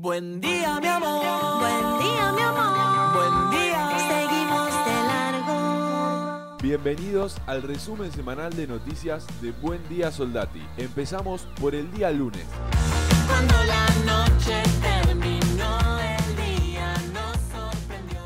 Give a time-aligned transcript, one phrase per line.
[0.00, 1.58] Buen día, mi amor.
[1.58, 3.14] Buen día, mi amor.
[3.14, 3.98] Buen día.
[3.98, 6.56] Seguimos de largo.
[6.62, 10.64] Bienvenidos al resumen semanal de noticias de Buen Día Soldati.
[10.76, 12.46] Empezamos por el día lunes.
[13.26, 18.20] Cuando la noche terminó, el día nos sorprendió.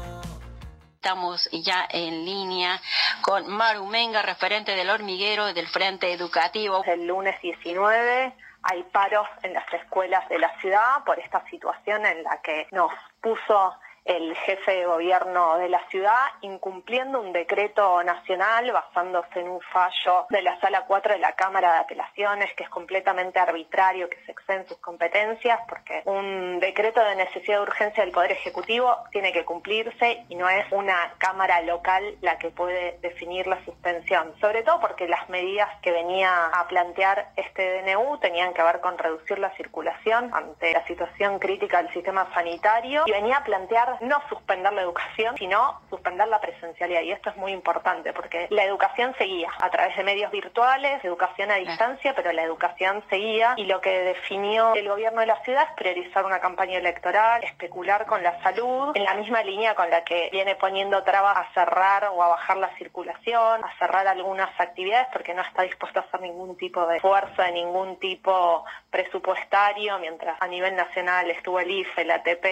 [0.96, 2.82] Estamos ya en línea
[3.23, 6.84] con Maru Menga, referente del hormiguero del Frente Educativo.
[6.86, 12.23] el lunes 19 hay paros en las escuelas de la ciudad por esta situación en
[12.23, 18.73] la que nos puso el jefe de gobierno de la ciudad incumpliendo un decreto nacional
[18.73, 22.69] basándose en un fallo de la sala 4 de la Cámara de Apelaciones que es
[22.69, 28.12] completamente arbitrario, que se exceden sus competencias porque un decreto de necesidad de urgencia del
[28.12, 33.47] Poder Ejecutivo tiene que cumplirse y no es una Cámara local la que puede definir
[33.47, 38.62] la suspensión, sobre todo porque las medidas que venía a plantear este DNU tenían que
[38.62, 43.45] ver con reducir la circulación ante la situación crítica del sistema sanitario y venía a
[43.45, 47.03] plantear no suspender la educación, sino suspender la presencialidad.
[47.03, 51.50] Y esto es muy importante porque la educación seguía a través de medios virtuales, educación
[51.50, 55.67] a distancia, pero la educación seguía y lo que definió el gobierno de la ciudad
[55.69, 60.05] es priorizar una campaña electoral, especular con la salud, en la misma línea con la
[60.05, 65.08] que viene poniendo trabas a cerrar o a bajar la circulación, a cerrar algunas actividades
[65.12, 70.41] porque no está dispuesto a hacer ningún tipo de esfuerzo, de ningún tipo presupuestario, mientras
[70.41, 72.47] a nivel nacional estuvo el IFE, el ATP,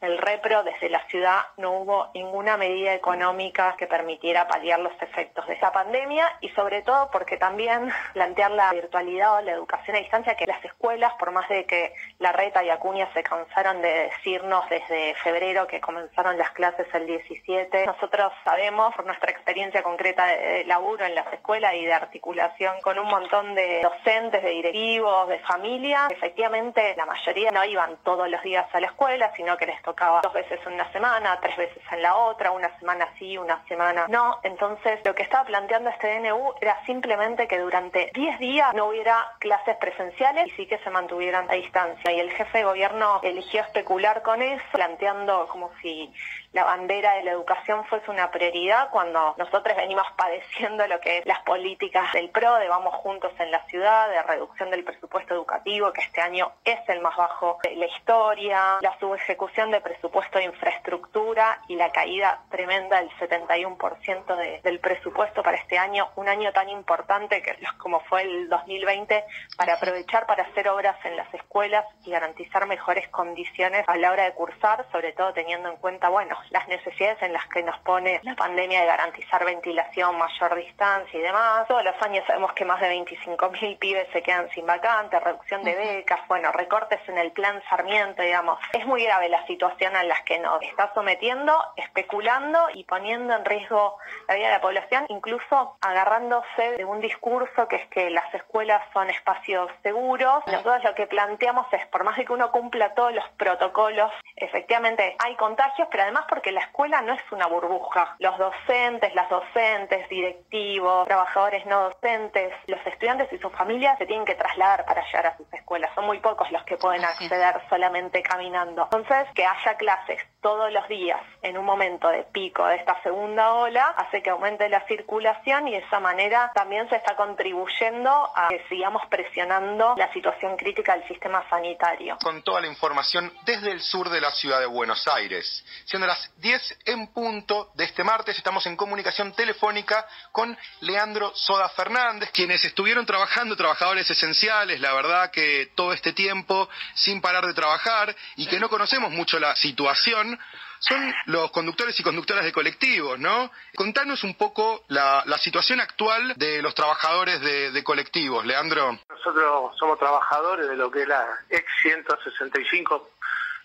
[0.00, 5.46] el REPRO, desde la ciudad no hubo ninguna medida económica que permitiera paliar los efectos
[5.46, 10.00] de esta pandemia y sobre todo porque también plantear la virtualidad o la educación a
[10.00, 14.10] distancia, que las escuelas, por más de que la reta y Acuña se cansaron de
[14.10, 20.26] decirnos desde febrero que comenzaron las clases el 17, nosotros sabemos por nuestra experiencia concreta
[20.26, 25.28] de laburo en las escuelas y de articulación con un montón de docentes, de directivos,
[25.28, 29.66] de familias, efectivamente la mayoría no iban todos los días a la escuela, sino que
[29.66, 33.36] les tocaba dos veces en una semana, tres veces en la otra, una semana sí,
[33.36, 34.38] una semana no.
[34.42, 39.32] Entonces, lo que estaba planteando este DNU era simplemente que durante 10 días no hubiera
[39.38, 42.12] clases presenciales y sí que se mantuvieran a distancia.
[42.12, 46.12] Y el jefe de gobierno eligió especular con eso, planteando como si
[46.52, 51.26] la bandera de la educación fuese una prioridad cuando nosotros venimos padeciendo lo que es
[51.26, 55.92] las políticas del PRO, de vamos juntos en la ciudad, de reducción del presupuesto educativo,
[55.92, 61.60] que este año es el más bajo de la historia, la subejecución de presupuesto infraestructura
[61.68, 66.68] y la caída tremenda del 71% de- del presupuesto para este año, un año tan
[66.68, 69.24] importante que como fue el 2020,
[69.56, 74.24] para aprovechar para hacer obras en las escuelas y garantizar mejores condiciones a la hora
[74.24, 78.20] de cursar, sobre todo teniendo en cuenta, bueno, las necesidades en las que nos pone
[78.22, 81.66] la pandemia de garantizar ventilación, mayor distancia y demás.
[81.68, 85.74] Todos los años sabemos que más de 25.000 pibes se quedan sin vacantes, reducción de
[85.74, 88.58] becas, bueno, recortes en el plan Sarmiento, digamos.
[88.72, 93.44] Es muy grave la situación a la que nos está sometiendo, especulando y poniendo en
[93.44, 93.96] riesgo
[94.28, 98.82] la vida de la población, incluso agarrándose de un discurso que es que las escuelas
[98.92, 100.42] son espacios seguros.
[100.46, 105.16] Nosotros lo que planteamos es, por más de que uno cumpla todos los protocolos, efectivamente
[105.18, 108.16] hay contagios, pero además porque la escuela no es una burbuja.
[108.18, 114.24] Los docentes, las docentes, directivos, trabajadores no docentes, los estudiantes y sus familias se tienen
[114.24, 115.90] que trasladar para llegar a sus escuelas.
[115.94, 118.84] Son muy pocos los que pueden acceder solamente caminando.
[118.84, 123.52] Entonces, que haya clases todos los días en un momento de pico de esta segunda
[123.54, 128.48] ola hace que aumente la circulación y de esa manera también se está contribuyendo a
[128.48, 132.16] que sigamos presionando la situación crítica del sistema sanitario.
[132.22, 135.64] con toda la información desde el sur de la ciudad de Buenos Aires.
[135.84, 141.68] Siendo las 10 en punto de este martes, estamos en comunicación telefónica con Leandro Soda
[141.70, 147.54] Fernández, quienes estuvieron trabajando, trabajadores esenciales, la verdad que todo este tiempo sin parar de
[147.54, 150.29] trabajar y que no conocemos mucho la situación.
[150.78, 153.50] Son los conductores y conductoras de colectivos, ¿no?
[153.74, 158.98] Contanos un poco la, situación actual de los trabajadores de, de colectivos, Leandro.
[159.08, 163.10] Nosotros somos trabajadores de lo que es la ex 165,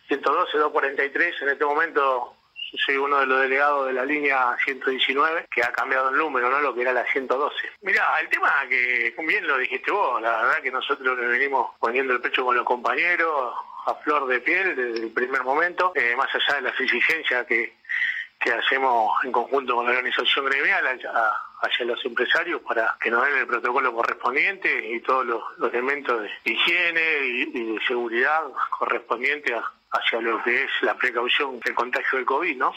[0.07, 1.41] 112, 243.
[1.41, 2.35] En este momento
[2.85, 6.59] soy uno de los delegados de la línea 119, que ha cambiado el número, ¿no?
[6.59, 7.55] Lo que era la 112.
[7.81, 12.13] Mirá, el tema que bien lo dijiste vos, la verdad que nosotros le venimos poniendo
[12.13, 13.53] el pecho con los compañeros
[13.85, 17.75] a flor de piel desde el primer momento, eh, más allá de la exigencia que,
[18.39, 20.85] que hacemos en conjunto con la organización gremial
[21.61, 26.51] hacia, los empresarios para que nos den el protocolo correspondiente y todos los, elementos de
[26.51, 28.43] higiene y, de seguridad
[28.77, 29.55] correspondientes
[29.91, 32.73] hacia lo que es la precaución del contagio del COVID, ¿no?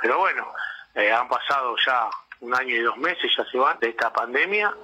[0.00, 0.52] Pero bueno,
[0.94, 2.08] eh, han pasado ya
[2.40, 4.74] un año y dos meses, ya se van, de esta pandemia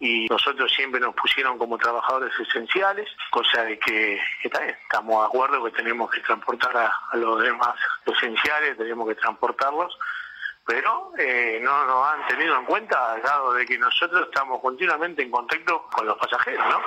[0.00, 5.72] y nosotros siempre nos pusieron como trabajadores esenciales, cosa de que, estamos de acuerdo que
[5.72, 7.74] tenemos que transportar a, a los demás
[8.06, 9.96] esenciales, tenemos que transportarlos,
[10.66, 15.30] pero eh, no nos han tenido en cuenta, dado de que nosotros estamos continuamente en
[15.30, 16.80] contacto con los pasajeros, ¿no?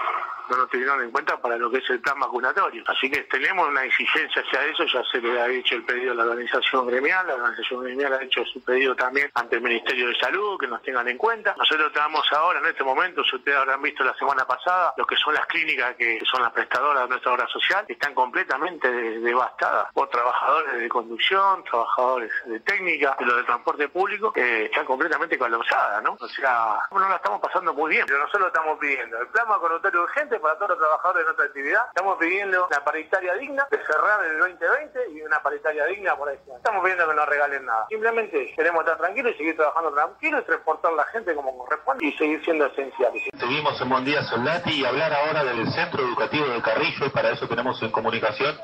[0.50, 2.84] No nos tuvieron en cuenta para lo que es el plan vacunatorio.
[2.88, 6.16] Así que tenemos una exigencia hacia eso, ya se le ha hecho el pedido a
[6.16, 10.16] la organización gremial, la organización gremial ha hecho su pedido también ante el Ministerio de
[10.16, 11.56] Salud, que nos tengan en cuenta.
[11.58, 15.34] Nosotros estamos ahora, en este momento, ustedes habrán visto la semana pasada, lo que son
[15.34, 20.10] las clínicas que son las prestadoras de nuestra obra social, están completamente de- devastadas por
[20.10, 26.04] trabajadores de conducción, trabajadores de técnica, de los de transporte público, que están completamente colapsadas,
[26.04, 26.18] ¿no?
[26.20, 30.04] O sea, no la estamos pasando muy bien, pero nosotros estamos pidiendo el plan vacunatorio
[30.04, 34.26] urgente para todos los trabajadores de nuestra actividad, estamos pidiendo una paritaria digna de cerrar
[34.26, 36.38] el 2020 y una paritaria digna por ahí.
[36.56, 37.86] Estamos pidiendo que no regalen nada.
[37.90, 42.06] Simplemente queremos estar tranquilos y seguir trabajando tranquilos y transportar a la gente como corresponde
[42.06, 43.24] y seguir siendo esenciales.
[43.38, 47.32] Seguimos en Buen Día Soldati y hablar ahora del Centro Educativo de Carrillo y para
[47.32, 48.56] eso tenemos en comunicación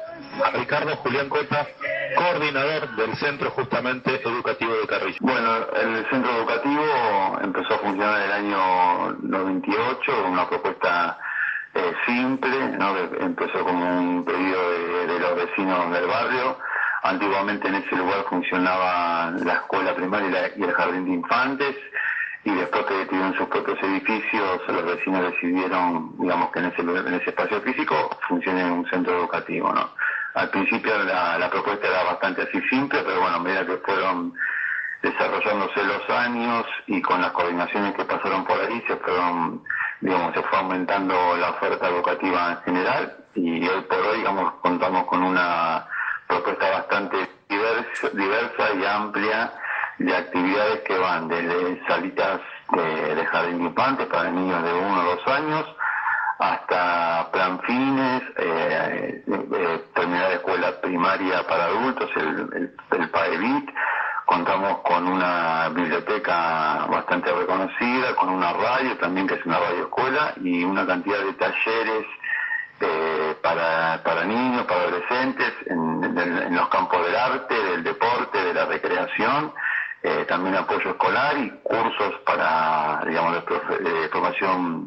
[0.44, 1.68] a Ricardo Julián Cota,
[2.16, 5.18] coordinador del Centro justamente Educativo de Carrillo.
[5.22, 11.18] Bueno, el centro educativo empezó a funcionar en el año 98, una propuesta
[11.80, 12.98] eh, simple, ¿no?
[13.20, 14.60] empezó como un pedido
[15.08, 16.58] de, los vecinos del barrio.
[17.04, 21.76] Antiguamente en ese lugar funcionaba la escuela primaria y, la- y el jardín de infantes
[22.44, 27.14] y después que tuvieron sus propios edificios, los vecinos decidieron, digamos, que en ese, en
[27.14, 27.96] ese espacio físico
[28.28, 29.90] funcione un centro educativo, ¿no?
[30.36, 34.34] Al principio la, la propuesta era bastante así simple, pero bueno, a medida que fueron
[35.02, 39.64] desarrollándose los años y con las coordinaciones que pasaron por ahí se fueron,
[40.02, 45.06] digamos, se fue aumentando la oferta educativa en general y hoy por hoy, digamos, contamos
[45.06, 45.86] con una
[46.28, 49.54] propuesta bastante diversa, diversa y amplia
[50.00, 52.42] de actividades que van desde salitas
[52.72, 55.66] de, de jardín infantes para niños de uno o dos años
[56.40, 63.70] hasta plan fines, eh, eh, terminar escuela primaria para adultos, el, el, el PAEBIT.
[64.30, 70.36] Contamos con una biblioteca bastante reconocida, con una radio también que es una radio escuela
[70.44, 72.06] y una cantidad de talleres
[72.80, 78.66] eh, para, para niños, para adolescentes, en, los campos del arte, del deporte, de la
[78.66, 79.52] recreación,
[80.04, 84.86] eh, también apoyo escolar y cursos para, digamos, de, profe- de formación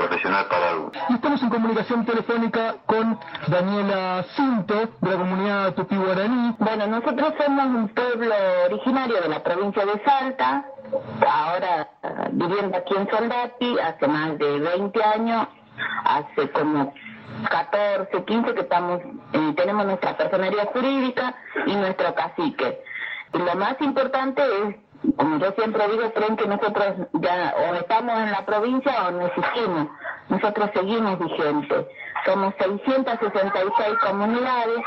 [0.00, 1.02] profesional para adultos.
[1.10, 3.18] Y estamos en comunicación telefónica con
[3.48, 6.54] Daniela Cinto, de la comunidad Tupí Guaraní.
[6.58, 8.34] Bueno, nosotros somos un pueblo
[8.66, 10.64] originario de la provincia de Salta,
[11.28, 15.48] ahora eh, viviendo aquí en Soldati, hace más de 20 años,
[16.04, 16.94] hace como
[17.50, 19.00] 14, 15 que estamos,
[19.32, 21.34] eh, tenemos nuestra personería jurídica
[21.66, 22.82] y nuestro cacique.
[23.34, 24.76] Y lo más importante es,
[25.16, 29.26] como yo siempre digo, creen que nosotros ya o estamos en la provincia o no
[29.26, 29.88] existimos.
[30.28, 31.86] Nosotros seguimos vigentes.
[32.24, 34.78] Somos 666 comunidades,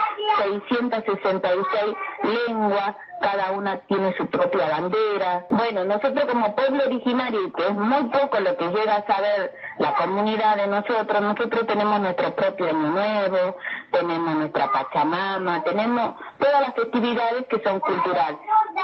[0.44, 5.46] 666 lenguas, cada una tiene su propia bandera.
[5.50, 9.96] Bueno, nosotros como pueblo originario, que es muy poco lo que llega a saber la
[9.96, 13.58] comunidad de nosotros, nosotros tenemos nuestro propio año nuevo,
[13.92, 18.40] tenemos nuestra Pachamama, tenemos todas las festividades que son culturales.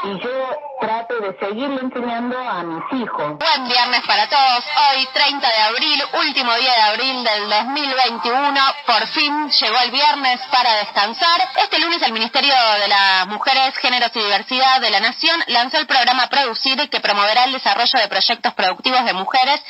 [0.05, 0.31] Y yo
[0.79, 3.37] trato de seguirle enseñando a mis hijos.
[3.37, 4.63] Buen viernes para todos.
[4.91, 8.59] Hoy, 30 de abril, último día de abril del 2021.
[8.85, 11.49] Por fin llegó el viernes para descansar.
[11.57, 15.87] Este lunes el Ministerio de las Mujeres, Géneros y Diversidad de la Nación lanzó el
[15.87, 19.61] programa Producir que promoverá el desarrollo de proyectos productivos de mujeres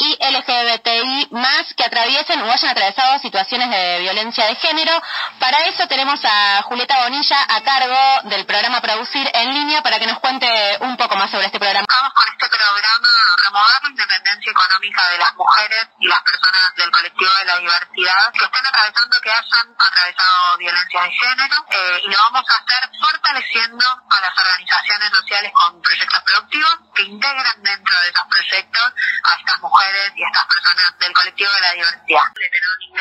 [0.00, 4.92] y LGBTI más que atraviesen o hayan atravesado situaciones de violencia de género.
[5.38, 10.06] Para eso tenemos a Julieta Bonilla a cargo del programa Producir en línea para que
[10.06, 11.86] nos cuente un poco más sobre este programa.
[11.88, 16.74] Vamos con este programa a promover la independencia económica de las mujeres y las personas
[16.76, 22.02] del colectivo de la diversidad que estén atravesando, que hayan atravesado violencia de género eh,
[22.04, 27.62] y lo vamos a hacer fortaleciendo a las organizaciones sociales con proyectos productivos que integran
[27.62, 28.92] dentro de esos proyectos
[29.24, 32.26] a estas mujeres y a estas personas del colectivo de la diversidad.
[32.34, 32.94] De tener un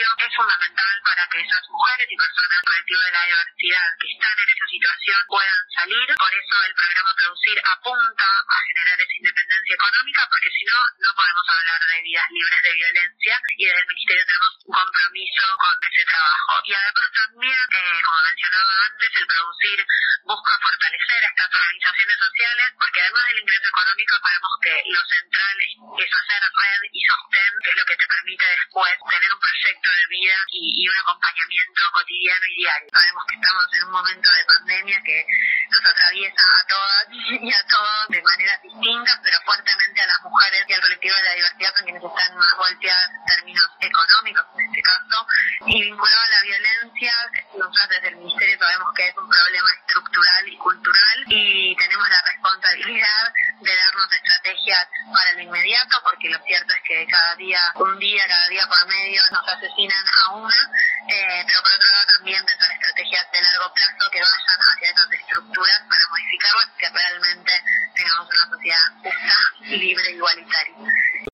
[0.00, 4.36] es fundamental para que esas mujeres y personas del colectivo de la diversidad que están
[4.40, 6.08] en esa situación puedan salir.
[6.16, 11.10] Por eso el programa Producir apunta a generar esa independencia económica, porque si no, no
[11.12, 15.74] podemos hablar de vidas libres de violencia y desde el Ministerio tenemos un compromiso con
[15.84, 16.52] ese trabajo.
[16.64, 19.78] Y además también, eh, como mencionaba antes, el producir
[20.24, 26.08] busca fortalecer estas organizaciones sociales, porque además del ingreso económico sabemos que lo central es
[26.08, 30.06] hacer red y sostén, que es lo que te permite después tener un proyecto de
[30.08, 32.88] vida y, un acompañamiento cotidiano y diario.
[32.92, 35.24] Sabemos que estamos en un momento de pandemia que
[35.70, 40.64] nos atraviesa a todas y a todos de maneras distintas, pero fuertemente a las mujeres
[40.68, 44.44] y al colectivo de la diversidad son quienes están más golpeadas en términos económicos
[44.80, 45.26] este caso.
[45.66, 47.12] Y vinculado a la violencia,
[47.58, 52.22] nosotros desde el Ministerio sabemos que es un problema estructural y cultural y tenemos la
[52.22, 57.98] responsabilidad de darnos estrategias para lo inmediato, porque lo cierto es que cada día, un
[57.98, 60.70] día, cada día por medio nos asesinan a una,
[61.08, 65.12] eh, pero por otro lado también pensar estrategias de largo plazo que vayan hacia esas
[65.12, 67.52] estructuras para modificarlas, que realmente
[67.94, 70.74] tengamos una sociedad justa, libre e igualitaria.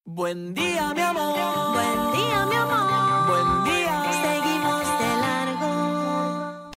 [0.04, 1.74] Buen día, mi amor.
[1.74, 2.95] Buen día, mi amor.